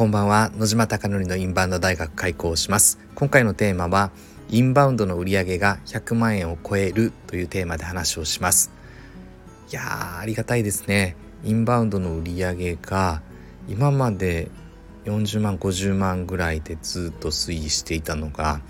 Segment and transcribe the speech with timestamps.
[0.00, 0.50] こんばんは。
[0.56, 2.98] 野島貴則のインバウンド大学開校します。
[3.14, 4.12] 今回のテーマは
[4.48, 8.70] インバウンドの売り上げが100万円を超えるというテーマで話をします。
[9.70, 11.16] いやーありがたいですね。
[11.44, 13.20] インバウンドの売り上げが
[13.68, 14.50] 今まで
[15.04, 18.62] 40万50万ぐらいでずっと推移していたのが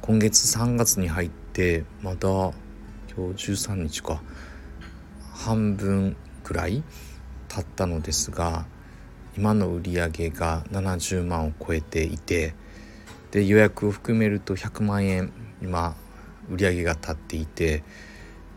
[0.00, 2.54] 今月3月に入ってまだ今
[3.36, 4.22] 日13日か。
[5.30, 6.82] 半分くらい
[7.50, 8.64] 経ったのですが
[9.36, 12.54] 今の売り上げが70万を超えていて
[13.30, 15.96] で予約を含めると100万円今
[16.50, 17.82] 売り上げが立っていて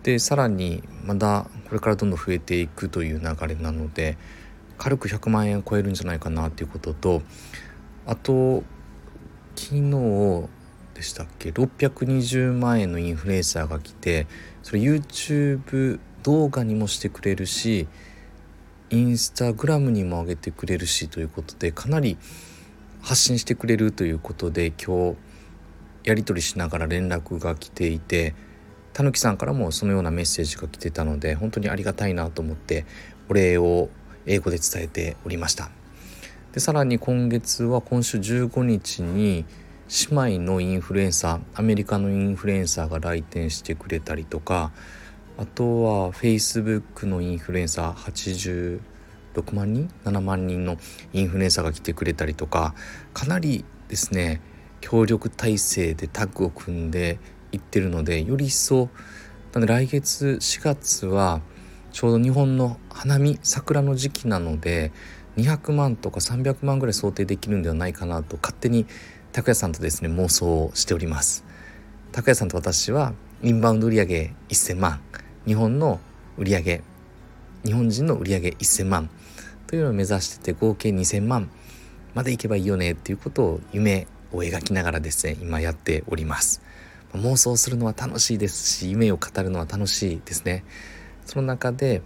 [0.04, 4.18] でさらにまだこれからどんどん増えていくという流れなので
[4.77, 7.21] 軽く100万円を超えるんじゃないかなということと
[8.05, 8.63] あと
[9.55, 10.49] 昨日
[10.94, 14.27] でしたっけ620万円のインフルエンサーが来て
[14.63, 17.88] それ YouTube 動画にもしてくれるし
[18.90, 22.18] インスタグラムにも上げてくれるしということでかなり
[23.02, 25.18] 発信してくれるということで今日
[26.04, 28.34] やり取りしながら連絡が来ていて
[28.93, 32.85] たぬきさんからもそのようなメッセージが来てたので本当にありがたいなと思って
[33.30, 33.90] お礼を
[34.26, 35.70] 英語で伝えておりました。
[36.54, 39.46] でさらに今月は今週15日に
[40.12, 44.71] 姉妹のインフルエンサーアメリカのインフルエンサーが来店してくれたりとか
[45.38, 48.80] あとは Facebook のインフルエンサー
[49.35, 50.77] 86万人？7万人の
[51.13, 52.74] インフルエンサーが来てくれたりとか
[53.13, 54.41] かなりですね
[54.82, 57.20] 協力体制でタッグを組んで
[57.52, 58.90] いってるのでより一層
[59.54, 61.41] なので来月4月は
[61.91, 64.91] ちょうど日本の花見桜の時期なので
[65.38, 68.88] 200万とか300万ぐらい想定できるんではないかなと勝手に
[69.34, 71.46] 拓也さんとですね妄想をしております。
[72.12, 73.13] 拓也さんと私は
[73.44, 75.00] インバウンド売上1000万。
[75.47, 76.00] 日本の
[76.38, 76.81] 売り上げ
[77.63, 79.09] 日本人の売り上げ1000万
[79.66, 81.50] というのを目指してて合計2000万
[82.13, 86.62] までいけばいいよねっていうことを夢を描きながらですね今やっております。
[87.13, 90.66] 妄想するのは楽しいですし夢を語るのは楽しいですね。
[91.25, 92.02] その中で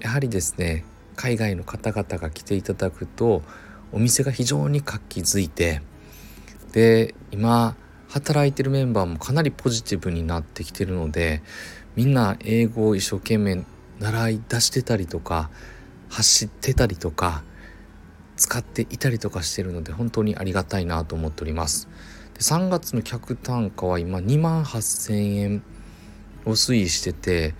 [0.00, 0.84] やはりですね
[1.16, 3.42] 海外の方々が来ていただくと
[3.90, 5.82] お店が非常に活気づいて
[6.72, 7.76] で今
[8.08, 11.42] 働いてるメンバーもかなりポジティブになってきてるので
[11.98, 13.64] みんな英語を一生懸命
[13.98, 15.50] 習い出してたりとか
[16.08, 17.42] 走ってたりとか
[18.36, 21.88] 使っていたりとかしてるので本当にありがたいなと思っております。
[22.34, 25.62] で3月の客単価は今2万8000円
[26.46, 27.56] を推移してて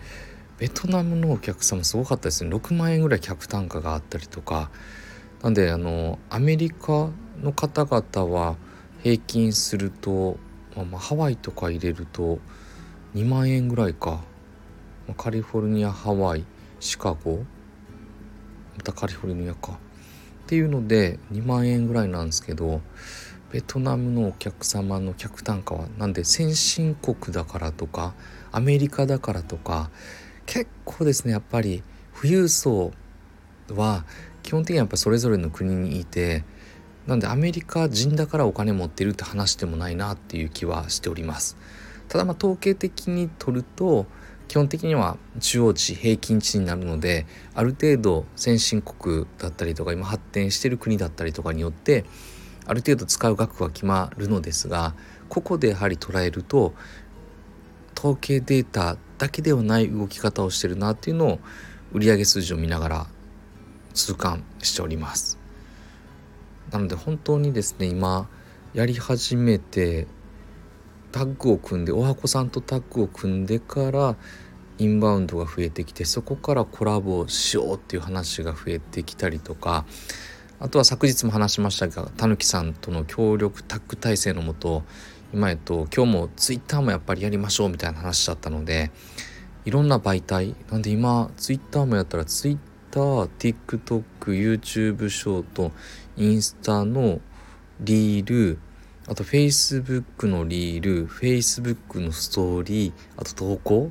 [0.59, 2.55] ベトナムのお客様すごかったですね。
[2.55, 4.71] 6万円ぐらい客単価があったりとか。
[5.43, 7.11] なんであのアメリカ
[7.43, 8.55] の方々は
[9.03, 10.37] 平均すると、
[10.77, 12.39] まあ、まあハワイとか入れると
[13.15, 14.23] 2万円ぐらいか。
[15.17, 16.45] カリフォルニアハワイ
[16.81, 17.45] シカゴ。
[18.77, 19.73] またカリフォルニアか。
[19.73, 19.77] っ
[20.49, 22.81] ていうので2万円ぐらいなんですけど
[23.53, 28.15] ベトナムのお客様の客単価はなんで先進国だからとか
[28.51, 29.91] アメリカだからとか
[30.47, 31.83] 結構ですねやっぱり
[32.17, 32.93] 富裕層
[33.71, 34.07] は
[34.43, 36.45] 基本的にはやっぱそれぞれの国にいて
[37.07, 41.59] なんでアメリカ人だからお金持ってるって話でもないなっていう気はしております。
[42.09, 44.07] ただまあ統計的に取ると
[44.49, 52.05] 基本的には中央値平均値になるのである程度先進国だったりとか今発展してる国だったりとかによって
[52.67, 54.95] ある程度使う額は決まるのですが
[55.29, 56.75] ここでやはり捉えると
[57.97, 61.39] 統計データだけではない動き方をしてるなっていうのを
[61.93, 63.07] 売上数字を見ながら
[63.93, 65.39] 痛感しております。
[66.71, 68.29] なので本当にですね今
[68.75, 70.07] やり始めて
[71.19, 74.15] タッグを組んでおはこさんとタッグを組んでから
[74.79, 79.85] インバウンドが増えてきてそこからコラボをしようっていう話が増えてきたりとか
[80.61, 84.85] あとは昨日も話しましたがたぬきさんとの協力タッグ体制のもと
[85.35, 88.93] 今えっと今日もツイッターもやっぱりやりましょうみたいな話だったので
[89.65, 92.59] いろんな媒体なんで今ツイッターもやったらツイッ
[92.93, 95.73] ター TikTok、YouTube ショート
[96.17, 97.21] インスタの
[97.81, 98.61] リール
[99.09, 103.91] あと Facebook のリール Facebook のストーリーあと投稿。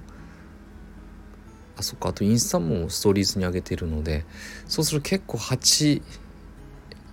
[1.75, 2.09] あそっか。
[2.09, 4.25] あとインスタもストーリーズに上げてるので。
[4.67, 6.03] そうすると結構8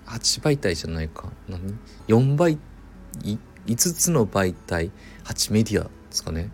[0.07, 1.33] 8媒体じゃないか。
[1.49, 1.79] 何
[2.09, 2.59] ？4倍
[3.23, 3.39] ？5
[3.77, 4.91] つの媒体。
[5.25, 6.51] 8メディアですかね。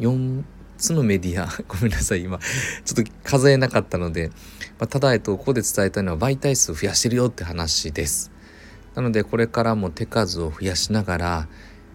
[0.00, 0.42] 4
[0.76, 1.46] つのメディア。
[1.68, 2.22] ごめんなさい。
[2.24, 2.40] 今
[2.84, 4.30] ちょっと数えなかったので、
[4.80, 8.33] まあ、ただえっとここで伝えたいのは媒体数を増やしてるよって話です。
[8.94, 11.48] なのでこれからも手数を増やしながら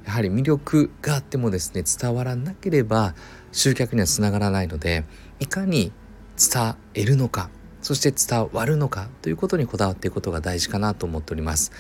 [0.06, 3.16] やはり魅力があってもですね伝わらなければ
[3.52, 5.06] 集客にはつながらないので
[5.40, 5.92] いかに
[6.38, 7.50] 伝えるのか
[7.82, 11.72] そして伝わるのかということにこだわっていくことが大事かなと思っております。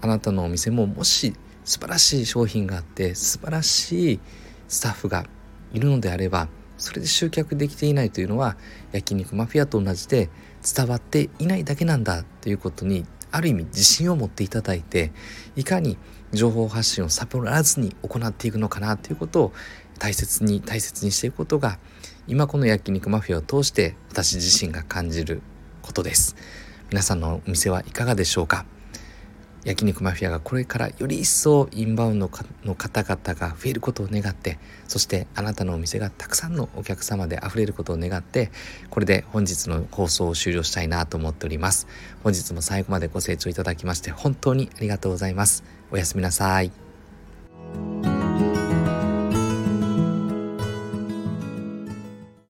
[0.00, 1.34] あなたのお店ももし
[1.64, 4.20] 素晴らしい商品があって素晴らしい
[4.68, 5.24] スタッフが
[5.72, 8.56] いるのであればそれで集客できていないというのは
[8.92, 10.28] 焼肉マフィアと同じで
[10.62, 15.10] 伝わっていないだけなんだということにある意味自信を持っていただいて
[15.56, 15.98] いかに
[16.32, 19.52] 情報発信をサボらずに行っていくのかなということを
[19.98, 21.80] 大切に大切にしていくことが
[22.28, 25.42] 今この焼肉マフィアを通して私自身が感じる
[25.82, 26.36] ことです
[26.90, 28.66] 皆さんのお店はいかがでしょうか
[29.64, 32.30] 焼肉マフィアがこれからより一層インバウンド
[32.64, 38.50] の方々が増えることを願ってそしてあなたのお店がたくさんのお客様で溢れることを願って
[38.90, 41.86] これで本日の放送を終了したいなと思っております。
[42.22, 45.64] 本日も最後までご清聴いただきまして本当にありがとうございます。
[45.90, 46.83] おやすみなさい。